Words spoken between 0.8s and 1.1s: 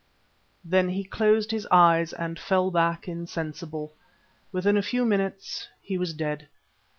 he